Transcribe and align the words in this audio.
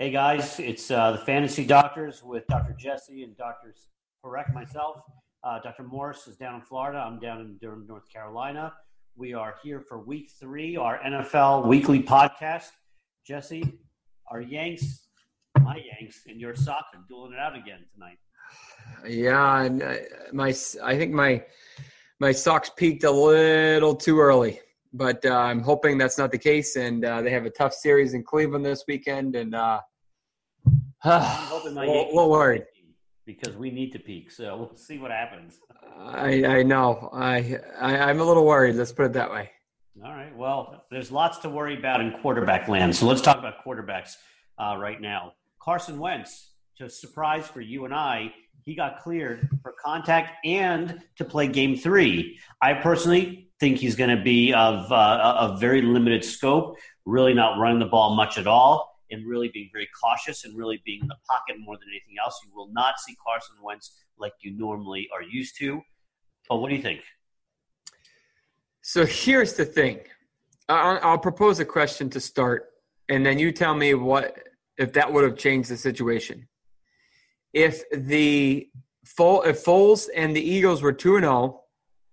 Hey 0.00 0.10
guys, 0.10 0.58
it's 0.58 0.90
uh, 0.90 1.12
the 1.12 1.18
Fantasy 1.18 1.66
Doctors 1.66 2.22
with 2.24 2.46
Dr. 2.46 2.72
Jesse 2.72 3.22
and 3.22 3.36
Dr. 3.36 3.74
Correct 4.24 4.50
myself. 4.54 5.02
Uh, 5.44 5.58
Dr. 5.60 5.82
Morse 5.82 6.26
is 6.26 6.38
down 6.38 6.54
in 6.54 6.62
Florida. 6.62 6.96
I'm 6.96 7.20
down 7.20 7.42
in 7.42 7.58
Durham, 7.60 7.84
North 7.86 8.10
Carolina. 8.10 8.72
We 9.14 9.34
are 9.34 9.56
here 9.62 9.78
for 9.78 9.98
week 9.98 10.30
three, 10.40 10.74
our 10.78 10.98
NFL 11.00 11.66
weekly 11.66 12.02
podcast. 12.02 12.70
Jesse, 13.26 13.78
our 14.30 14.40
Yanks, 14.40 15.08
my 15.60 15.76
Yanks, 15.76 16.22
and 16.26 16.40
your 16.40 16.54
Sox 16.54 16.84
are 16.94 17.04
dueling 17.06 17.34
it 17.34 17.38
out 17.38 17.54
again 17.54 17.80
tonight. 17.92 18.16
Yeah, 19.06 19.68
uh, 19.86 19.96
my 20.32 20.54
I 20.82 20.96
think 20.96 21.12
my 21.12 21.44
my 22.20 22.32
Sox 22.32 22.70
peaked 22.74 23.04
a 23.04 23.10
little 23.10 23.94
too 23.94 24.18
early 24.18 24.60
but 24.92 25.24
uh, 25.24 25.30
I'm 25.30 25.60
hoping 25.60 25.98
that's 25.98 26.18
not 26.18 26.32
the 26.32 26.38
case. 26.38 26.76
And 26.76 27.04
uh, 27.04 27.22
they 27.22 27.30
have 27.30 27.46
a 27.46 27.50
tough 27.50 27.74
series 27.74 28.14
in 28.14 28.24
Cleveland 28.24 28.64
this 28.64 28.84
weekend, 28.88 29.36
and 29.36 29.54
uh, 29.54 29.80
I'm 31.04 31.22
hoping 31.22 31.74
my 31.74 31.86
we'll, 31.86 32.08
we'll 32.12 32.30
worry 32.30 32.62
because 33.26 33.56
we 33.56 33.70
need 33.70 33.92
to 33.92 33.98
peak. 33.98 34.30
So 34.30 34.56
we'll 34.70 34.76
see 34.76 34.98
what 34.98 35.10
happens. 35.10 35.58
I 35.98 36.44
I 36.44 36.62
know 36.62 37.10
I, 37.12 37.58
I 37.80 37.98
I'm 37.98 38.20
a 38.20 38.24
little 38.24 38.46
worried. 38.46 38.76
Let's 38.76 38.92
put 38.92 39.06
it 39.06 39.12
that 39.14 39.30
way. 39.30 39.50
All 40.04 40.12
right. 40.12 40.34
Well, 40.34 40.84
there's 40.90 41.10
lots 41.10 41.38
to 41.38 41.50
worry 41.50 41.76
about 41.76 42.00
in 42.00 42.12
quarterback 42.22 42.68
land. 42.68 42.96
So 42.96 43.06
let's 43.06 43.20
talk 43.20 43.38
about 43.38 43.64
quarterbacks 43.64 44.14
uh, 44.58 44.76
right 44.78 45.00
now. 45.00 45.34
Carson 45.60 45.98
Wentz, 45.98 46.52
to 46.78 46.88
surprise 46.88 47.46
for 47.46 47.60
you 47.60 47.84
and 47.84 47.92
I, 47.92 48.32
he 48.64 48.74
got 48.74 49.00
cleared 49.00 49.48
for 49.62 49.74
contact 49.84 50.44
and 50.44 51.02
to 51.16 51.24
play 51.24 51.48
game 51.48 51.76
three. 51.76 52.38
I 52.62 52.74
personally 52.74 53.50
think 53.58 53.78
he's 53.78 53.96
going 53.96 54.16
to 54.16 54.22
be 54.22 54.54
of 54.54 54.90
uh, 54.90 55.50
a 55.50 55.58
very 55.58 55.82
limited 55.82 56.24
scope, 56.24 56.76
really 57.04 57.34
not 57.34 57.58
running 57.58 57.78
the 57.78 57.86
ball 57.86 58.14
much 58.14 58.38
at 58.38 58.46
all, 58.46 58.89
and 59.10 59.26
really 59.26 59.48
being 59.48 59.70
very 59.72 59.88
cautious 60.02 60.44
and 60.44 60.56
really 60.56 60.80
being 60.84 61.00
in 61.02 61.08
the 61.08 61.16
pocket 61.28 61.56
more 61.60 61.76
than 61.76 61.88
anything 61.88 62.16
else. 62.22 62.38
You 62.44 62.50
will 62.54 62.70
not 62.72 62.98
see 63.00 63.16
Carson 63.24 63.56
Wentz 63.62 63.92
like 64.18 64.32
you 64.42 64.56
normally 64.56 65.08
are 65.14 65.22
used 65.22 65.56
to. 65.58 65.80
But 66.48 66.56
what 66.56 66.68
do 66.68 66.76
you 66.76 66.82
think? 66.82 67.00
So 68.82 69.06
here's 69.06 69.54
the 69.54 69.64
thing. 69.64 70.00
I'll, 70.68 71.18
propose 71.18 71.58
a 71.58 71.64
question 71.64 72.08
to 72.10 72.20
start, 72.20 72.70
and 73.08 73.26
then 73.26 73.38
you 73.38 73.50
tell 73.50 73.74
me 73.74 73.94
what 73.94 74.38
if 74.78 74.92
that 74.92 75.12
would 75.12 75.24
have 75.24 75.36
changed 75.36 75.68
the 75.68 75.76
situation. 75.76 76.46
If 77.52 77.82
the 77.90 78.68
if 79.18 79.64
Foles 79.64 80.08
and 80.14 80.34
the 80.34 80.40
Eagles 80.40 80.82
were 80.82 80.92
two 80.92 81.16
and 81.16 81.24
zero, 81.24 81.34
oh, 81.34 81.64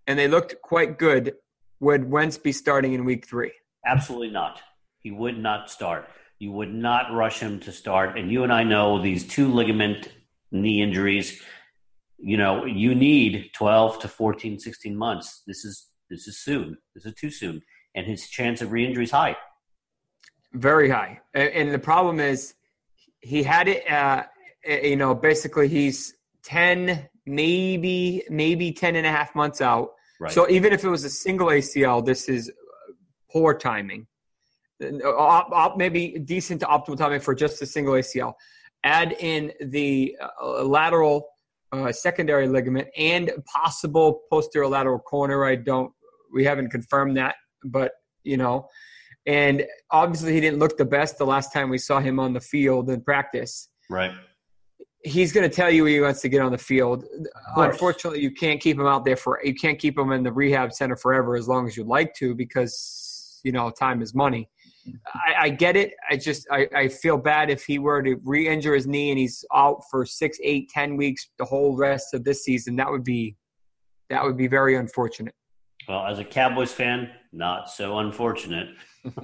and 0.08 0.18
they 0.18 0.28
looked 0.28 0.56
quite 0.64 0.98
good, 0.98 1.36
would 1.80 2.10
Wentz 2.10 2.38
be 2.38 2.52
starting 2.52 2.94
in 2.94 3.06
week 3.06 3.28
three? 3.28 3.52
Absolutely 3.86 4.32
not. 4.32 4.62
He 5.00 5.12
would 5.12 5.38
not 5.38 5.70
start. 5.70 6.10
You 6.40 6.52
would 6.52 6.74
not 6.74 7.14
rush 7.14 7.40
him 7.40 7.60
to 7.62 7.72
start. 7.72 8.18
And 8.18 8.32
you 8.32 8.44
and 8.44 8.54
I 8.54 8.64
know 8.64 9.02
these 9.02 9.28
two 9.28 9.52
ligament 9.52 10.10
knee 10.52 10.82
injuries, 10.82 11.42
you 12.18 12.38
know, 12.38 12.66
you 12.66 12.96
need 12.96 13.52
12 13.54 14.00
to 14.00 14.08
14, 14.08 14.60
16 14.60 14.96
months. 14.96 15.44
This 15.48 15.66
is 15.66 15.88
this 16.10 16.28
is 16.28 16.40
soon. 16.40 16.78
This 16.96 17.06
is 17.06 17.14
too 17.16 17.30
soon. 17.30 17.62
And 17.96 18.06
his 18.06 18.30
chance 18.30 18.62
of 18.62 18.72
re-injury 18.72 19.04
is 19.04 19.12
high. 19.12 19.36
Very 20.54 20.90
high. 20.90 21.20
And 21.34 21.74
the 21.74 21.80
problem 21.80 22.20
is 22.20 22.54
he 23.20 23.44
had 23.44 23.68
it, 23.68 23.90
uh, 23.92 24.24
you 24.66 24.96
know, 24.96 25.14
basically 25.14 25.68
he's 25.68 26.14
10, 26.44 27.10
maybe, 27.26 28.24
maybe 28.30 28.72
10 28.72 28.96
and 28.96 29.06
a 29.06 29.12
half 29.12 29.36
months 29.36 29.60
out 29.60 29.90
Right. 30.20 30.32
So 30.32 30.50
even 30.50 30.74
if 30.74 30.84
it 30.84 30.90
was 30.90 31.04
a 31.04 31.10
single 31.10 31.48
ACL, 31.48 32.06
this 32.06 32.28
is 32.28 32.52
poor 33.32 33.54
timing. 33.54 34.08
Maybe 34.80 36.20
decent 36.20 36.62
to 36.62 36.66
optimal 36.68 36.98
timing 36.98 37.20
for 37.20 37.34
just 37.34 37.62
a 37.62 37.66
single 37.66 37.94
ACL. 37.94 38.34
Add 38.84 39.16
in 39.20 39.52
the 39.60 40.16
uh, 40.42 40.64
lateral 40.64 41.28
uh, 41.72 41.92
secondary 41.92 42.48
ligament 42.48 42.88
and 42.98 43.32
possible 43.46 44.22
posterior 44.30 44.68
lateral 44.68 45.00
corner. 45.00 45.46
I 45.46 45.56
don't. 45.56 45.92
We 46.34 46.44
haven't 46.44 46.70
confirmed 46.70 47.18
that, 47.18 47.36
but 47.64 47.94
you 48.24 48.38
know, 48.38 48.68
and 49.26 49.66
obviously 49.92 50.34
he 50.34 50.42
didn't 50.42 50.60
look 50.60 50.78
the 50.78 50.86
best 50.86 51.18
the 51.18 51.26
last 51.26 51.52
time 51.54 51.70
we 51.70 51.78
saw 51.78 52.00
him 52.00 52.20
on 52.20 52.34
the 52.34 52.42
field 52.42 52.90
in 52.90 53.02
practice. 53.02 53.70
Right 53.90 54.12
he's 55.08 55.32
going 55.32 55.50
to 55.50 55.56
tell 55.56 55.72
you 55.72 55.86
he 55.86 56.00
wants 56.00 56.22
to 56.22 56.30
get 56.30 56.42
on 56.42 56.52
the 56.52 56.58
field. 56.58 57.06
Unfortunately, 57.56 58.22
you 58.22 58.32
can't 58.32 58.60
keep 58.60 58.78
him 58.78 58.86
out 58.86 59.06
there 59.06 59.16
for 59.16 59.40
you 59.44 59.56
can't 59.56 59.80
keep 59.80 59.98
him 59.98 60.12
in 60.12 60.24
the 60.24 60.32
rehab 60.32 60.74
center 60.74 60.96
forever 60.96 61.36
as 61.36 61.48
long 61.48 61.68
as 61.68 61.78
you'd 61.78 61.88
like 61.88 62.14
to 62.16 62.36
because 62.36 63.40
you 63.44 63.52
know 63.52 63.70
time 63.70 64.02
is 64.02 64.14
money. 64.14 64.50
I, 65.14 65.34
I 65.46 65.50
get 65.50 65.76
it. 65.76 65.94
I 66.10 66.18
just 66.18 66.48
I, 66.52 66.68
I 66.76 66.88
feel 66.88 67.18
bad 67.18 67.50
if 67.50 67.64
he 67.64 67.80
were 67.80 68.02
to 68.02 68.20
re-injure 68.24 68.76
his 68.76 68.88
knee 68.88 69.10
and 69.10 69.20
he's 69.20 69.44
out 69.54 69.84
for 69.90 70.06
six, 70.06 70.38
eight, 70.44 70.70
ten 70.70 70.98
weeks 70.98 71.30
the 71.38 71.46
whole 71.46 71.76
rest 71.76 72.14
of 72.14 72.24
this 72.24 72.44
season. 72.44 72.76
That 72.76 72.90
would 72.90 73.04
be 73.04 73.36
that 74.10 74.24
would 74.24 74.38
be 74.38 74.48
very 74.48 74.76
unfortunate. 74.76 75.34
Well, 75.88 76.06
as 76.06 76.20
a 76.20 76.24
Cowboys 76.24 76.74
fan, 76.74 77.10
not 77.32 77.70
so 77.70 78.00
unfortunate. 78.00 78.70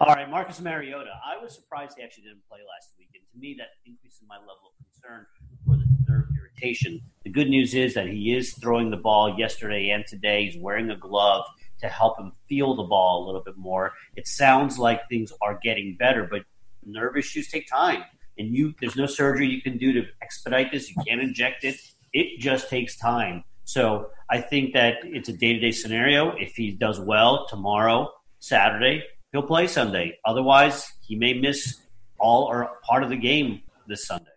All 0.00 0.14
right, 0.14 0.30
Marcus 0.30 0.60
Mariota. 0.60 1.10
I 1.26 1.42
was 1.42 1.54
surprised 1.54 1.94
he 1.96 2.04
actually 2.04 2.24
didn't 2.24 2.46
play 2.48 2.60
last 2.60 2.92
week, 2.98 3.08
and 3.14 3.22
to 3.32 3.38
me, 3.38 3.56
that 3.58 3.68
increases 3.84 4.22
my 4.28 4.36
level 4.36 4.72
of 4.72 4.84
concern 4.84 5.26
for 5.64 5.76
the 5.76 5.84
nerve 6.08 6.26
irritation. 6.38 7.00
The 7.24 7.30
good 7.30 7.48
news 7.48 7.74
is 7.74 7.94
that 7.94 8.06
he 8.06 8.34
is 8.34 8.54
throwing 8.54 8.90
the 8.90 8.96
ball 8.96 9.36
yesterday 9.36 9.90
and 9.90 10.04
today. 10.06 10.44
He's 10.44 10.60
wearing 10.60 10.90
a 10.90 10.96
glove 10.96 11.44
to 11.80 11.88
help 11.88 12.18
him 12.18 12.32
feel 12.48 12.74
the 12.74 12.82
ball 12.82 13.24
a 13.24 13.26
little 13.26 13.42
bit 13.42 13.56
more. 13.56 13.92
It 14.16 14.26
sounds 14.26 14.78
like 14.78 15.08
things 15.08 15.32
are 15.40 15.58
getting 15.62 15.96
better, 15.98 16.26
but 16.30 16.42
nerve 16.84 17.16
issues 17.16 17.48
take 17.48 17.68
time, 17.68 18.04
and 18.38 18.54
you 18.54 18.74
there's 18.80 18.96
no 18.96 19.06
surgery 19.06 19.46
you 19.48 19.62
can 19.62 19.78
do 19.78 19.92
to 19.92 20.04
expedite 20.22 20.72
this. 20.72 20.90
You 20.90 20.96
can't 21.06 21.20
inject 21.20 21.64
it. 21.64 21.76
It 22.12 22.40
just 22.40 22.68
takes 22.68 22.96
time. 22.96 23.44
So 23.64 24.10
I 24.30 24.40
think 24.40 24.72
that 24.74 24.96
it's 25.04 25.28
a 25.28 25.32
day 25.32 25.52
to 25.52 25.60
day 25.60 25.72
scenario. 25.72 26.34
If 26.36 26.54
he 26.54 26.70
does 26.72 26.98
well 26.98 27.46
tomorrow, 27.48 28.10
Saturday, 28.40 29.04
he'll 29.32 29.42
play 29.42 29.66
Sunday. 29.66 30.18
Otherwise, 30.24 30.90
he 31.00 31.16
may 31.16 31.34
miss 31.34 31.82
all 32.18 32.44
or 32.44 32.70
part 32.82 33.02
of 33.02 33.10
the 33.10 33.16
game 33.16 33.62
this 33.86 34.06
Sunday. 34.06 34.30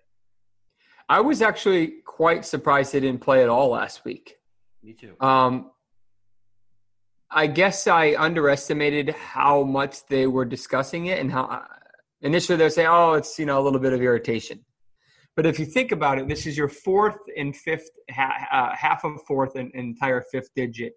I 1.09 1.19
was 1.19 1.41
actually 1.41 1.96
quite 2.06 2.46
surprised 2.46 2.94
he 2.94 3.00
didn't 3.00 3.22
play 3.22 3.44
at 3.44 3.50
all 3.50 3.69
last 3.69 4.06
week. 4.06 4.38
Me 4.84 4.94
too. 4.94 5.16
Um, 5.19 5.72
I 7.33 7.47
guess 7.47 7.87
I 7.87 8.15
underestimated 8.17 9.11
how 9.11 9.63
much 9.63 10.05
they 10.07 10.27
were 10.27 10.45
discussing 10.45 11.07
it 11.07 11.19
and 11.19 11.31
how 11.31 11.63
initially 12.21 12.57
they're 12.57 12.69
saying, 12.69 12.89
"Oh, 12.89 13.13
it's 13.13 13.39
you 13.39 13.45
know 13.45 13.59
a 13.59 13.63
little 13.63 13.79
bit 13.79 13.93
of 13.93 14.01
irritation." 14.01 14.65
But 15.35 15.45
if 15.45 15.59
you 15.59 15.65
think 15.65 15.91
about 15.91 16.19
it, 16.19 16.27
this 16.27 16.45
is 16.45 16.57
your 16.57 16.67
fourth 16.67 17.17
and 17.37 17.55
fifth, 17.55 17.89
uh, 18.09 18.75
half 18.75 19.05
of 19.05 19.21
fourth 19.25 19.55
and 19.55 19.73
entire 19.73 20.21
fifth 20.31 20.49
digit 20.55 20.93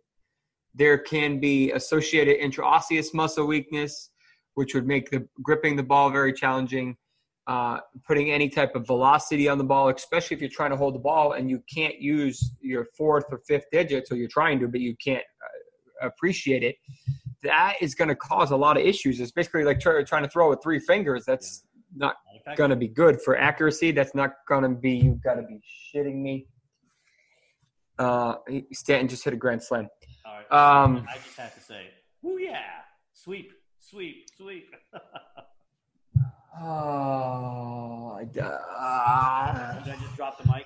there 0.75 0.99
can 0.99 1.39
be 1.39 1.71
associated 1.73 2.41
interosseous 2.41 3.15
muscle 3.15 3.47
weakness, 3.47 4.11
which 4.55 4.75
would 4.75 4.87
make 4.87 5.11
the 5.11 5.27
gripping 5.43 5.77
the 5.77 5.83
ball 5.83 6.11
very 6.11 6.33
challenging. 6.33 6.97
Uh, 7.47 7.79
putting 8.07 8.31
any 8.31 8.49
type 8.49 8.75
of 8.75 8.87
velocity 8.87 9.51
on 9.51 9.59
the 9.59 9.65
ball, 9.65 9.91
especially 9.91 10.35
if 10.35 10.41
you're 10.41 10.49
trying 10.49 10.71
to 10.71 10.79
hold 10.79 10.95
the 10.95 10.99
ball 10.99 11.33
and 11.33 11.51
you 11.51 11.63
can't 11.73 12.01
use 12.01 12.53
your 12.63 12.87
fourth 12.97 13.27
or 13.31 13.39
fifth 13.47 13.67
digits, 13.71 14.11
or 14.11 14.17
you're 14.17 14.27
trying 14.29 14.59
to, 14.59 14.67
but 14.67 14.81
you 14.81 14.97
can't 14.97 15.19
uh, 15.21 15.54
appreciate 16.07 16.63
it. 16.63 16.77
That 17.43 17.77
is 17.81 17.95
going 17.95 18.09
to 18.09 18.17
cause 18.17 18.51
a 18.51 18.57
lot 18.57 18.77
of 18.77 18.85
issues. 18.85 19.21
It's 19.21 19.33
basically 19.33 19.65
like 19.65 19.81
try, 19.81 20.03
trying 20.03 20.23
to 20.23 20.29
throw 20.29 20.51
with 20.51 20.61
three 20.63 20.79
fingers. 20.81 21.25
That's 21.27 21.65
yeah. 21.77 22.11
not 22.47 22.57
going 22.57 22.71
to 22.71 22.77
be 22.77 22.89
good 22.89 23.21
for 23.23 23.37
accuracy. 23.37 23.93
That's 23.93 24.15
not 24.15 24.33
going 24.49 24.63
to 24.63 24.71
be. 24.71 24.93
You've 24.93 25.23
got 25.23 25.35
to 25.35 25.43
be 25.43 25.61
shitting 25.95 26.23
me. 26.23 26.47
Uh, 27.99 28.37
Stanton 28.73 29.09
just 29.09 29.25
hit 29.25 29.33
a 29.33 29.37
grand 29.37 29.63
slam. 29.63 29.89
All 30.27 30.35
right. 30.51 30.83
Um, 30.85 31.07
I 31.09 31.17
just 31.17 31.37
have 31.37 31.55
to 31.55 31.61
say, 31.61 31.87
oh 32.25 32.39
yeah, 32.39 32.61
sweep, 33.13 33.53
sweep, 33.79 34.27
sweep. 34.37 34.75
oh, 36.61 38.19
I, 38.19 38.23
uh, 38.23 39.85
Did 39.85 39.93
I 39.93 39.97
just 40.01 40.17
drop 40.17 40.43
the 40.43 40.49
mic? 40.49 40.64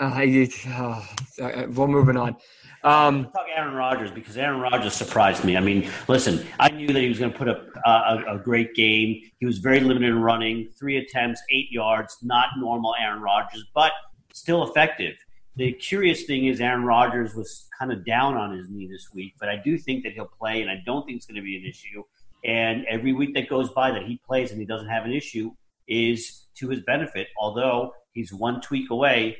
Uh, 0.00 1.02
uh, 1.40 1.66
we're 1.74 1.86
moving 1.86 2.16
on. 2.16 2.36
Um, 2.84 3.24
talk 3.32 3.46
Aaron 3.54 3.74
Rodgers 3.74 4.10
because 4.10 4.36
Aaron 4.36 4.60
Rodgers 4.60 4.94
surprised 4.94 5.44
me. 5.44 5.56
I 5.56 5.60
mean, 5.60 5.90
listen, 6.06 6.46
I 6.60 6.70
knew 6.70 6.86
that 6.86 7.00
he 7.00 7.08
was 7.08 7.18
going 7.18 7.32
to 7.32 7.36
put 7.36 7.48
up 7.48 7.66
a, 7.84 8.34
a, 8.34 8.38
great 8.38 8.74
game. 8.74 9.20
He 9.40 9.46
was 9.46 9.58
very 9.58 9.80
limited 9.80 10.08
in 10.10 10.22
running, 10.22 10.68
three 10.78 10.96
attempts, 10.98 11.42
eight 11.50 11.72
yards, 11.72 12.16
not 12.22 12.50
normal 12.56 12.94
Aaron 13.00 13.20
Rodgers, 13.20 13.64
but 13.74 13.92
still 14.32 14.62
effective 14.62 15.16
the 15.58 15.72
curious 15.72 16.22
thing 16.22 16.46
is 16.46 16.60
Aaron 16.60 16.84
Rodgers 16.84 17.34
was 17.34 17.68
kind 17.76 17.90
of 17.90 18.04
down 18.04 18.36
on 18.36 18.56
his 18.56 18.70
knee 18.70 18.86
this 18.88 19.08
week, 19.12 19.34
but 19.40 19.48
I 19.48 19.56
do 19.56 19.76
think 19.76 20.04
that 20.04 20.12
he'll 20.12 20.30
play, 20.38 20.62
and 20.62 20.70
I 20.70 20.80
don't 20.86 21.04
think 21.04 21.16
it's 21.16 21.26
going 21.26 21.34
to 21.34 21.42
be 21.42 21.56
an 21.56 21.64
issue. 21.64 22.04
And 22.44 22.86
every 22.88 23.12
week 23.12 23.34
that 23.34 23.48
goes 23.48 23.68
by 23.70 23.90
that 23.90 24.04
he 24.04 24.20
plays 24.24 24.52
and 24.52 24.60
he 24.60 24.66
doesn't 24.66 24.88
have 24.88 25.04
an 25.04 25.12
issue 25.12 25.50
is 25.88 26.46
to 26.58 26.68
his 26.68 26.82
benefit, 26.82 27.26
although 27.36 27.92
he's 28.12 28.32
one 28.32 28.60
tweak 28.60 28.90
away 28.90 29.36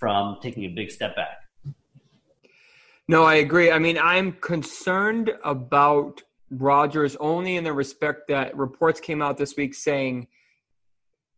from 0.00 0.38
taking 0.42 0.64
a 0.64 0.68
big 0.68 0.90
step 0.90 1.14
back. 1.14 1.42
No, 3.06 3.24
I 3.24 3.34
agree. 3.36 3.70
I 3.70 3.78
mean, 3.78 3.98
I'm 3.98 4.32
concerned 4.32 5.30
about 5.44 6.22
Rodgers 6.50 7.16
only 7.16 7.56
in 7.56 7.64
the 7.64 7.72
respect 7.72 8.28
that 8.28 8.56
reports 8.56 8.98
came 8.98 9.22
out 9.22 9.36
this 9.36 9.56
week 9.56 9.74
saying 9.74 10.26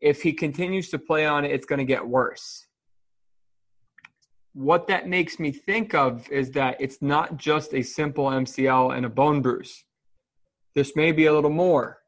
if 0.00 0.22
he 0.22 0.32
continues 0.32 0.90
to 0.90 0.98
play 0.98 1.26
on 1.26 1.44
it, 1.44 1.50
it's 1.50 1.66
going 1.66 1.78
to 1.78 1.84
get 1.84 2.06
worse. 2.06 2.66
What 4.54 4.86
that 4.88 5.08
makes 5.08 5.38
me 5.38 5.50
think 5.50 5.94
of 5.94 6.28
is 6.30 6.50
that 6.52 6.76
it's 6.78 7.00
not 7.00 7.36
just 7.36 7.72
a 7.72 7.82
simple 7.82 8.26
MCL 8.26 8.96
and 8.96 9.06
a 9.06 9.08
bone 9.08 9.40
bruise. 9.40 9.84
This 10.74 10.94
may 10.94 11.10
be 11.12 11.26
a 11.26 11.32
little 11.32 11.50
more. 11.50 12.01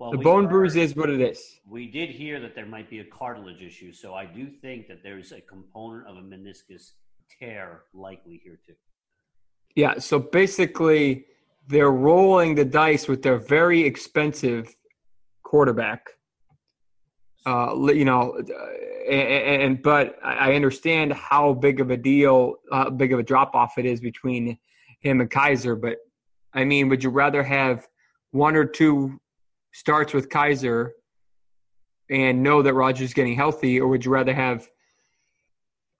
Well, 0.00 0.12
the 0.12 0.16
we 0.16 0.24
bone 0.24 0.44
heard, 0.44 0.50
bruise 0.50 0.76
is 0.76 0.96
what 0.96 1.10
it 1.10 1.20
is. 1.20 1.60
We 1.68 1.86
did 1.86 2.08
hear 2.08 2.40
that 2.40 2.54
there 2.54 2.64
might 2.64 2.88
be 2.88 3.00
a 3.00 3.04
cartilage 3.04 3.60
issue, 3.60 3.92
so 3.92 4.14
I 4.14 4.24
do 4.24 4.48
think 4.48 4.88
that 4.88 5.02
there's 5.02 5.30
a 5.30 5.42
component 5.42 6.08
of 6.08 6.16
a 6.16 6.22
meniscus 6.22 6.92
tear 7.38 7.82
likely 7.92 8.40
here 8.42 8.58
too. 8.66 8.72
Yeah, 9.76 9.98
so 9.98 10.18
basically, 10.18 11.26
they're 11.66 11.90
rolling 11.90 12.54
the 12.54 12.64
dice 12.64 13.08
with 13.08 13.20
their 13.20 13.36
very 13.36 13.82
expensive 13.82 14.74
quarterback. 15.42 16.08
Uh, 17.44 17.74
you 17.92 18.06
know, 18.06 18.38
and, 19.06 19.62
and, 19.62 19.82
but 19.82 20.16
I 20.24 20.54
understand 20.54 21.12
how 21.12 21.52
big 21.52 21.78
of 21.78 21.90
a 21.90 21.96
deal, 21.98 22.54
how 22.72 22.88
big 22.88 23.12
of 23.12 23.18
a 23.18 23.22
drop 23.22 23.54
off 23.54 23.76
it 23.76 23.84
is 23.84 24.00
between 24.00 24.56
him 25.00 25.20
and 25.20 25.30
Kizer. 25.30 25.78
But 25.78 25.98
I 26.54 26.64
mean, 26.64 26.88
would 26.88 27.04
you 27.04 27.10
rather 27.10 27.42
have 27.42 27.86
one 28.30 28.56
or 28.56 28.64
two 28.64 29.19
starts 29.72 30.12
with 30.12 30.28
Kizer 30.28 30.90
and 32.10 32.42
know 32.42 32.62
that 32.62 32.74
Rodgers 32.74 33.08
is 33.08 33.14
getting 33.14 33.36
healthy, 33.36 33.80
or 33.80 33.88
would 33.88 34.04
you 34.04 34.10
rather 34.10 34.34
have 34.34 34.68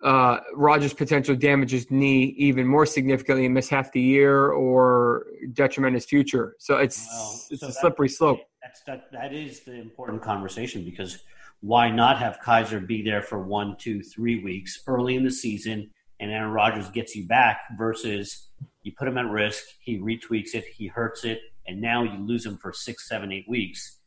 uh, 0.03 0.39
Rodgers 0.55 0.95
potentially 0.95 1.37
damage 1.37 1.73
his 1.73 1.91
knee 1.91 2.35
even 2.39 2.67
more 2.67 2.87
significantly 2.87 3.45
and 3.45 3.55
miss 3.55 3.69
half 3.69 3.93
the 3.93 4.01
year 4.01 4.51
or 4.51 5.27
detriment 5.53 5.95
his 5.95 6.07
future. 6.07 6.57
So 6.59 6.79
it's 6.79 7.07
well, 7.11 7.41
it's 7.51 7.61
so 7.61 7.69
a 7.69 7.73
slippery 7.73 8.09
that, 8.09 8.15
slope. 8.15 8.39
That's 8.63 8.81
that 8.87 9.13
that 9.13 9.35
is 9.35 9.61
the 9.61 9.75
important 9.75 10.23
conversation 10.23 10.85
because 10.85 11.19
why 11.61 11.91
not 11.91 12.19
have 12.19 12.39
Kizer 12.41 12.85
be 12.87 13.03
there 13.03 13.23
for 13.23 13.43
one, 13.43 13.77
two, 13.79 14.03
three 14.03 14.43
weeks 14.43 14.83
early 14.87 15.17
in 15.17 15.25
the 15.25 15.31
season 15.31 15.91
and 16.19 16.31
Aaron 16.31 16.53
Rodgers 16.53 16.89
gets 16.89 17.15
you 17.15 17.27
back 17.27 17.61
versus 17.77 18.49
you 18.83 18.93
put 18.99 19.09
him 19.09 19.19
at 19.19 19.27
risk, 19.27 19.65
he 19.81 19.99
retweaks 19.99 20.55
it, 20.55 20.65
he 20.65 20.87
hurts 20.87 21.25
it, 21.25 21.41
and 21.71 21.81
now 21.81 22.03
you 22.03 22.27
lose 22.27 22.43
them 22.43 22.59
for 22.59 22.73
six, 22.73 23.09
seven, 23.09 23.31
eight 23.31 23.47
weeks. 23.49 24.01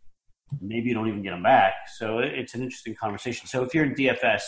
Maybe 0.61 0.89
you 0.89 0.93
don't 0.93 1.07
even 1.07 1.23
get 1.23 1.31
them 1.31 1.43
back. 1.43 1.73
So 1.97 2.19
it's 2.19 2.53
an 2.53 2.61
interesting 2.61 2.93
conversation. 2.93 3.47
So 3.47 3.63
if 3.63 3.73
you're 3.73 3.85
in 3.85 3.95
DFS 3.95 4.41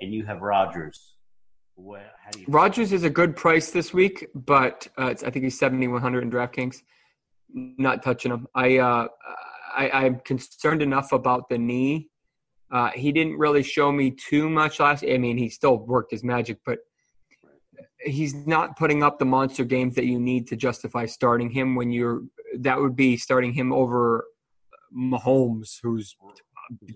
and 0.00 0.12
you 0.12 0.24
have 0.24 0.40
Rodgers. 0.40 1.14
What, 1.76 2.02
Rodgers 2.48 2.92
is 2.92 3.02
a 3.02 3.10
good 3.10 3.36
price 3.36 3.70
this 3.70 3.92
week, 3.92 4.28
but 4.34 4.88
uh, 4.96 5.14
I 5.26 5.30
think 5.30 5.44
he's 5.44 5.58
seventy 5.58 5.88
one 5.88 6.00
hundred 6.00 6.22
in 6.22 6.30
DraftKings. 6.30 6.82
Not 7.52 8.02
touching 8.02 8.32
him. 8.32 8.46
I, 8.54 8.78
uh, 8.78 9.08
I 9.76 10.06
am 10.06 10.20
concerned 10.20 10.82
enough 10.82 11.12
about 11.12 11.48
the 11.48 11.58
knee. 11.58 12.10
Uh, 12.72 12.90
he 12.90 13.12
didn't 13.12 13.36
really 13.36 13.62
show 13.62 13.90
me 13.90 14.12
too 14.12 14.48
much 14.48 14.80
last. 14.80 15.04
I 15.04 15.18
mean, 15.18 15.36
he 15.36 15.48
still 15.48 15.78
worked 15.78 16.12
his 16.12 16.24
magic, 16.24 16.58
but 16.64 16.78
he's 18.00 18.34
not 18.34 18.76
putting 18.76 19.02
up 19.02 19.18
the 19.18 19.24
monster 19.24 19.64
games 19.64 19.94
that 19.94 20.04
you 20.04 20.18
need 20.18 20.46
to 20.48 20.56
justify 20.56 21.06
starting 21.06 21.50
him. 21.50 21.74
When 21.74 21.90
you're 21.90 22.22
that 22.58 22.80
would 22.80 22.96
be 22.96 23.16
starting 23.16 23.52
him 23.52 23.72
over 23.72 24.24
Mahomes, 24.96 25.78
who's 25.82 26.16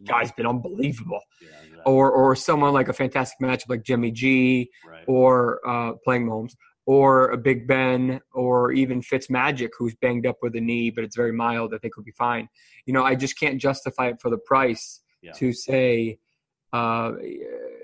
guy's 0.07 0.33
been 0.33 0.47
unbelievable. 0.47 1.21
Yeah, 1.41 1.49
exactly. 1.49 1.81
Or 1.85 2.11
or 2.11 2.37
someone 2.37 2.73
like 2.73 2.89
a 2.89 2.93
fantastic 2.93 3.39
matchup 3.41 3.69
like 3.69 3.83
Jimmy 3.83 4.11
G, 4.11 4.71
right. 4.87 5.05
or 5.07 5.61
uh, 5.69 5.93
playing 6.05 6.27
Mahomes, 6.27 6.53
or 6.87 7.31
a 7.31 7.37
Big 7.37 7.67
Ben, 7.67 8.21
or 8.33 8.73
even 8.73 9.03
Fitz 9.03 9.29
Magic, 9.29 9.73
who's 9.79 9.95
banged 9.97 10.27
up 10.27 10.37
with 10.43 10.57
a 10.57 10.61
knee, 10.61 10.91
but 10.91 11.05
it's 11.05 11.17
very 11.17 11.33
mild. 11.33 11.75
I 11.75 11.79
think 11.79 11.97
will 11.97 12.05
be 12.05 12.13
fine. 12.13 12.49
You 12.87 12.93
know, 12.93 13.05
I 13.05 13.15
just 13.15 13.39
can't 13.39 13.61
justify 13.61 14.09
it 14.09 14.21
for 14.21 14.31
the 14.31 14.39
price 14.39 15.01
yeah. 15.23 15.33
to 15.33 15.53
say. 15.53 16.19
Uh, 16.73 17.13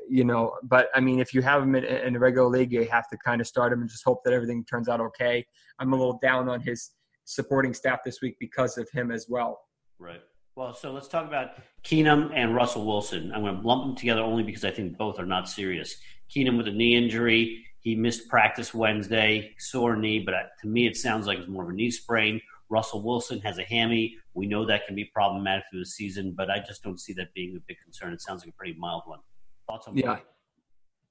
you 0.08 0.24
know, 0.24 0.52
but 0.62 0.88
I 0.94 1.00
mean, 1.00 1.18
if 1.18 1.32
you 1.32 1.42
have 1.42 1.62
him 1.62 1.74
in, 1.74 1.84
in 1.84 2.16
a 2.16 2.18
regular 2.18 2.48
league, 2.48 2.72
you 2.72 2.86
have 2.90 3.08
to 3.08 3.16
kind 3.18 3.40
of 3.40 3.46
start 3.46 3.72
him 3.72 3.80
and 3.80 3.88
just 3.88 4.04
hope 4.04 4.22
that 4.24 4.32
everything 4.32 4.64
turns 4.64 4.88
out 4.88 5.00
okay. 5.00 5.44
I'm 5.78 5.92
a 5.92 5.96
little 5.96 6.18
down 6.22 6.48
on 6.48 6.60
his 6.60 6.90
supporting 7.24 7.72
staff 7.72 8.00
this 8.04 8.20
week 8.20 8.36
because 8.38 8.76
of 8.78 8.88
him 8.90 9.10
as 9.10 9.26
well. 9.28 9.60
Right. 9.98 10.20
Well, 10.56 10.72
so 10.72 10.92
let's 10.92 11.08
talk 11.08 11.26
about 11.26 11.52
Keenum 11.82 12.30
and 12.34 12.54
Russell 12.54 12.86
Wilson. 12.86 13.32
I'm 13.34 13.42
going 13.42 13.60
to 13.60 13.66
lump 13.66 13.84
them 13.84 13.96
together 13.96 14.20
only 14.20 14.44
because 14.44 14.64
I 14.64 14.70
think 14.70 14.96
both 14.96 15.18
are 15.18 15.26
not 15.26 15.48
serious. 15.48 15.96
Keenum 16.30 16.56
with 16.56 16.68
a 16.68 16.72
knee 16.72 16.94
injury. 16.94 17.64
He 17.80 17.96
missed 17.96 18.28
practice 18.28 18.72
Wednesday, 18.72 19.52
sore 19.58 19.96
knee, 19.96 20.20
but 20.20 20.34
to 20.62 20.68
me 20.68 20.86
it 20.86 20.96
sounds 20.96 21.26
like 21.26 21.38
it's 21.38 21.48
more 21.48 21.64
of 21.64 21.70
a 21.70 21.72
knee 21.72 21.90
sprain. 21.90 22.40
Russell 22.70 23.02
Wilson 23.02 23.40
has 23.40 23.58
a 23.58 23.62
hammy. 23.62 24.16
We 24.34 24.46
know 24.46 24.64
that 24.66 24.86
can 24.86 24.94
be 24.94 25.04
problematic 25.04 25.64
through 25.70 25.80
the 25.80 25.86
season, 25.86 26.34
but 26.36 26.50
I 26.50 26.58
just 26.58 26.82
don't 26.82 26.98
see 26.98 27.12
that 27.14 27.32
being 27.34 27.56
a 27.56 27.60
big 27.66 27.76
concern. 27.82 28.12
It 28.12 28.20
sounds 28.20 28.42
like 28.42 28.50
a 28.50 28.56
pretty 28.56 28.74
mild 28.78 29.02
one. 29.06 29.20
Thoughts 29.68 29.86
on 29.86 29.96
Yeah. 29.96 30.18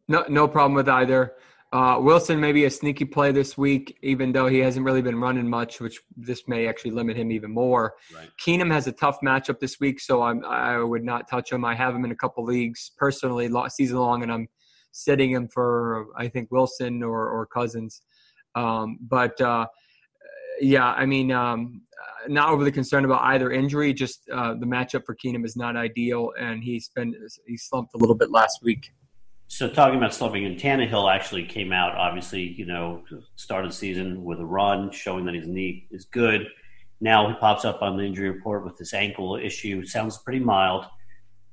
No, 0.07 0.25
no 0.27 0.47
problem 0.47 0.73
with 0.73 0.89
either. 0.89 1.33
Uh, 1.71 1.97
Wilson 2.00 2.39
may 2.39 2.51
be 2.51 2.65
a 2.65 2.69
sneaky 2.69 3.05
play 3.05 3.31
this 3.31 3.57
week, 3.57 3.97
even 4.03 4.31
though 4.31 4.45
he 4.45 4.59
hasn't 4.59 4.85
really 4.85 5.01
been 5.01 5.19
running 5.19 5.50
much, 5.50 5.79
which 5.79 6.01
this 6.15 6.47
may 6.47 6.67
actually 6.67 6.91
limit 6.91 7.17
him 7.17 7.31
even 7.31 7.51
more. 7.51 7.95
Right. 8.13 8.29
Keenum 8.39 8.71
has 8.71 8.85
a 8.85 8.91
tough 8.91 9.17
matchup 9.25 9.59
this 9.59 9.79
week, 9.79 10.00
so 10.00 10.21
I'm, 10.21 10.45
I 10.45 10.77
would 10.77 11.03
not 11.03 11.27
touch 11.27 11.51
him. 11.51 11.65
I 11.65 11.73
have 11.73 11.95
him 11.95 12.05
in 12.05 12.11
a 12.11 12.15
couple 12.15 12.44
leagues 12.44 12.91
personally, 12.95 13.50
season 13.69 13.97
long, 13.97 14.21
and 14.21 14.31
I'm 14.31 14.47
setting 14.91 15.31
him 15.31 15.47
for 15.47 16.05
I 16.15 16.27
think 16.27 16.51
Wilson 16.51 17.03
or 17.03 17.27
or 17.27 17.47
Cousins. 17.47 18.03
Um, 18.55 19.00
but 19.01 19.39
uh, 19.41 19.65
yeah, 20.61 20.91
I 20.91 21.05
mean, 21.05 21.31
um, 21.31 21.81
not 22.27 22.50
overly 22.50 22.71
concerned 22.71 23.05
about 23.05 23.21
either 23.23 23.51
injury. 23.51 23.94
Just 23.94 24.29
uh, 24.29 24.53
the 24.53 24.65
matchup 24.65 25.05
for 25.05 25.15
Keenum 25.15 25.45
is 25.45 25.55
not 25.55 25.75
ideal, 25.75 26.31
and 26.39 26.63
he's 26.63 26.89
been 26.89 27.15
he 27.47 27.57
slumped 27.57 27.94
a 27.95 27.97
little 27.97 28.15
bit 28.15 28.31
last 28.31 28.59
week. 28.63 28.91
So 29.47 29.69
talking 29.69 29.97
about 29.97 30.13
slumping, 30.13 30.45
and 30.45 30.57
Tannehill 30.57 31.13
actually 31.13 31.45
came 31.45 31.71
out. 31.71 31.95
Obviously, 31.95 32.41
you 32.41 32.65
know, 32.65 33.03
started 33.35 33.71
the 33.71 33.75
season 33.75 34.23
with 34.23 34.39
a 34.39 34.45
run, 34.45 34.91
showing 34.91 35.25
that 35.25 35.35
his 35.35 35.47
knee 35.47 35.88
is 35.91 36.05
good. 36.05 36.47
Now 37.01 37.27
he 37.27 37.35
pops 37.35 37.65
up 37.65 37.81
on 37.81 37.97
the 37.97 38.03
injury 38.03 38.29
report 38.29 38.63
with 38.63 38.77
this 38.77 38.94
ankle 38.94 39.35
issue. 39.35 39.85
Sounds 39.85 40.17
pretty 40.17 40.39
mild, 40.39 40.85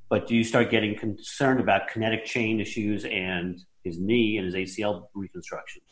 but 0.08 0.26
do 0.26 0.35
you 0.35 0.44
start 0.44 0.70
getting 0.70 0.97
concerned 0.97 1.61
about 1.61 1.88
kinetic 1.88 2.25
chain 2.25 2.61
issues 2.61 3.04
and 3.04 3.61
his 3.85 3.99
knee 3.99 4.38
and 4.38 4.47
his 4.47 4.54
ACL 4.54 5.09
reconstruction? 5.14 5.83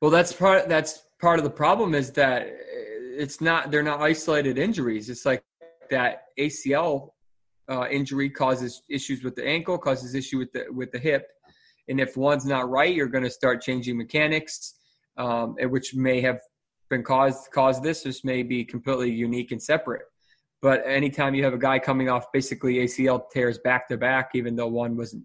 Well, 0.00 0.10
that's 0.10 0.32
part. 0.32 0.68
That's 0.68 1.02
part 1.24 1.38
of 1.38 1.44
the 1.44 1.56
problem 1.64 1.94
is 1.94 2.10
that 2.12 2.46
it's 3.22 3.40
not. 3.40 3.70
They're 3.70 3.82
not 3.82 4.02
isolated 4.02 4.58
injuries. 4.58 5.08
It's 5.08 5.24
like 5.24 5.42
that 5.90 6.24
ACL 6.38 7.12
uh, 7.70 7.86
injury 7.90 8.28
causes 8.28 8.82
issues 8.90 9.24
with 9.24 9.34
the 9.34 9.46
ankle, 9.46 9.78
causes 9.78 10.14
issue 10.14 10.36
with 10.36 10.52
the 10.52 10.66
with 10.70 10.92
the 10.92 10.98
hip, 10.98 11.26
and 11.88 11.98
if 11.98 12.18
one's 12.18 12.44
not 12.44 12.68
right, 12.68 12.94
you're 12.94 13.08
going 13.16 13.24
to 13.24 13.30
start 13.30 13.62
changing 13.62 13.96
mechanics, 13.96 14.74
um, 15.16 15.56
which 15.70 15.94
may 15.94 16.20
have 16.20 16.40
been 16.90 17.02
caused 17.02 17.50
caused 17.52 17.82
this. 17.82 18.02
This 18.02 18.22
may 18.22 18.42
be 18.42 18.62
completely 18.62 19.10
unique 19.10 19.50
and 19.50 19.62
separate. 19.62 20.02
But 20.60 20.82
anytime 20.86 21.34
you 21.34 21.42
have 21.44 21.54
a 21.54 21.64
guy 21.68 21.78
coming 21.78 22.10
off 22.10 22.26
basically 22.34 22.74
ACL 22.84 23.22
tears 23.32 23.58
back 23.64 23.88
to 23.88 23.96
back, 23.96 24.32
even 24.34 24.56
though 24.56 24.68
one 24.68 24.94
wasn't 24.94 25.24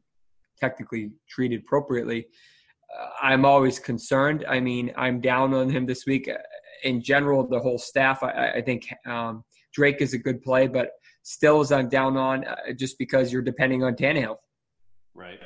technically 0.61 1.11
treated 1.27 1.59
appropriately, 1.65 2.19
uh, 2.21 2.27
I'm 3.22 3.46
always 3.46 3.79
concerned. 3.79 4.46
I 4.48 4.60
mean, 4.60 4.91
I'm 4.98 5.22
down 5.22 5.53
on 5.53 5.69
him 5.69 5.86
this 5.86 6.05
week. 6.05 6.29
In 6.84 7.01
general, 7.01 7.48
the 7.48 7.60
whole 7.60 7.77
staff, 7.77 8.24
I, 8.24 8.51
I 8.55 8.62
think 8.62 8.88
um, 9.05 9.43
Drake 9.74 10.01
is 10.01 10.13
a 10.13 10.17
good 10.17 10.41
play, 10.41 10.67
but 10.67 10.91
Stills 11.24 11.72
I'm 11.72 11.89
down 11.89 12.17
on 12.17 12.46
uh, 12.46 12.55
just 12.75 12.98
because 12.98 13.31
you're 13.31 13.41
depending 13.41 13.84
on 13.84 13.93
Tannehill. 13.93 14.38
Right. 15.13 15.39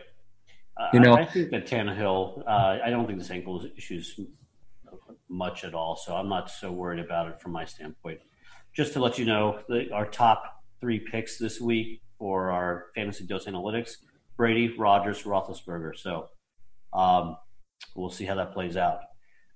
Uh, 0.78 0.88
you 0.94 1.00
know, 1.00 1.16
I, 1.16 1.22
I 1.22 1.26
think 1.26 1.52
that 1.52 1.68
Tannehill. 1.68 2.44
Uh, 2.48 2.80
I 2.84 2.90
don't 2.90 3.06
think 3.06 3.20
this 3.20 3.30
ankle 3.30 3.66
issues 3.76 4.20
much 5.28 5.64
at 5.64 5.74
all, 5.74 5.96
so 5.96 6.16
I'm 6.16 6.30
not 6.30 6.50
so 6.50 6.72
worried 6.72 7.04
about 7.04 7.28
it 7.28 7.42
from 7.42 7.52
my 7.52 7.66
standpoint. 7.66 8.20
Just 8.74 8.94
to 8.94 9.00
let 9.00 9.20
you 9.20 9.26
know, 9.26 9.60
the, 9.68 9.92
our 9.92 10.06
top 10.06 10.64
three 10.80 11.00
picks 11.00 11.38
this 11.38 11.60
week 11.60 12.02
for 12.18 12.52
our 12.52 12.86
fantasy 12.96 13.26
dose 13.26 13.46
analytics: 13.46 13.98
Brady, 14.38 14.76
Rodgers, 14.78 15.24
Roethlisberger. 15.24 15.98
So 15.98 16.30
um, 16.94 17.38
we'll 17.96 18.10
see 18.10 18.26
how 18.26 18.36
that 18.36 18.54
plays 18.54 18.78
out. 18.78 19.00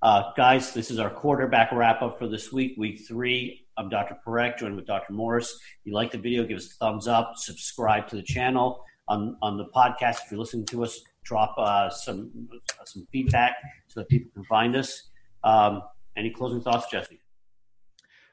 Uh, 0.01 0.31
guys, 0.35 0.73
this 0.73 0.91
is 0.91 0.99
our 0.99 1.09
quarterback 1.09 1.71
wrap 1.71 2.01
up 2.01 2.19
for 2.19 2.27
this 2.27 2.51
week, 2.51 2.75
week 2.77 3.01
three. 3.07 3.65
I'm 3.77 3.89
Dr. 3.89 4.17
Parekh, 4.25 4.57
joined 4.57 4.75
with 4.75 4.85
Dr. 4.85 5.13
Morse. 5.13 5.51
If 5.51 5.85
you 5.85 5.93
like 5.93 6.11
the 6.11 6.17
video, 6.17 6.43
give 6.45 6.57
us 6.57 6.67
a 6.67 6.75
thumbs 6.85 7.07
up, 7.07 7.33
subscribe 7.35 8.07
to 8.09 8.15
the 8.15 8.23
channel. 8.23 8.83
On, 9.09 9.37
on 9.41 9.57
the 9.57 9.65
podcast, 9.65 10.25
if 10.25 10.31
you're 10.31 10.39
listening 10.39 10.65
to 10.67 10.83
us, 10.83 10.99
drop 11.23 11.55
uh, 11.57 11.89
some 11.89 12.49
some 12.85 13.07
feedback 13.11 13.55
so 13.87 13.99
that 13.99 14.09
people 14.09 14.29
can 14.33 14.43
find 14.45 14.75
us. 14.75 15.09
Um, 15.43 15.81
any 16.15 16.29
closing 16.29 16.61
thoughts, 16.61 16.87
Jesse? 16.91 17.21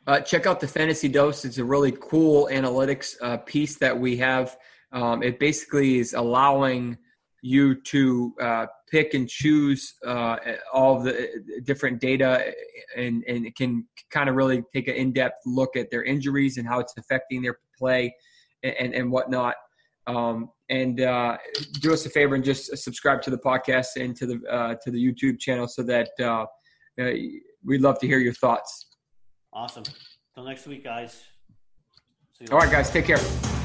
Uh, 0.06 0.20
check 0.20 0.46
out 0.46 0.60
the 0.60 0.68
Fantasy 0.68 1.08
Dose. 1.08 1.44
It's 1.44 1.58
a 1.58 1.64
really 1.64 1.92
cool 1.92 2.48
analytics 2.50 3.14
uh, 3.22 3.38
piece 3.38 3.76
that 3.76 3.98
we 3.98 4.16
have. 4.18 4.56
Um, 4.92 5.22
it 5.22 5.38
basically 5.38 5.98
is 5.98 6.12
allowing 6.12 6.98
you 7.46 7.74
to 7.74 8.32
uh, 8.40 8.64
pick 8.90 9.12
and 9.12 9.28
choose 9.28 9.96
uh, 10.06 10.36
all 10.72 10.98
the 10.98 11.24
uh, 11.24 11.26
different 11.64 12.00
data 12.00 12.54
and, 12.96 13.22
and 13.28 13.44
it 13.44 13.54
can 13.54 13.86
kind 14.10 14.30
of 14.30 14.34
really 14.34 14.62
take 14.72 14.88
an 14.88 14.94
in-depth 14.94 15.42
look 15.44 15.76
at 15.76 15.90
their 15.90 16.02
injuries 16.04 16.56
and 16.56 16.66
how 16.66 16.80
it's 16.80 16.94
affecting 16.96 17.42
their 17.42 17.58
play 17.78 18.14
and 18.62 18.94
and 18.94 19.12
whatnot. 19.12 19.56
Um, 20.06 20.50
and 20.70 21.02
uh, 21.02 21.36
do 21.80 21.92
us 21.92 22.06
a 22.06 22.10
favor 22.10 22.34
and 22.34 22.42
just 22.42 22.74
subscribe 22.78 23.20
to 23.22 23.30
the 23.30 23.38
podcast 23.38 23.96
and 23.96 24.16
to 24.16 24.26
the 24.26 24.40
uh, 24.50 24.74
to 24.82 24.90
the 24.90 24.98
YouTube 24.98 25.38
channel 25.38 25.68
so 25.68 25.82
that 25.82 26.08
uh, 26.20 26.46
uh 26.98 27.10
we'd 27.62 27.82
love 27.82 27.98
to 27.98 28.06
hear 28.06 28.18
your 28.18 28.34
thoughts. 28.34 28.86
Awesome. 29.52 29.84
Till 30.34 30.44
next 30.44 30.66
week, 30.66 30.82
guys. 30.82 31.22
All 32.50 32.58
right, 32.58 32.70
guys. 32.70 32.90
Take 32.90 33.04
care. 33.04 33.63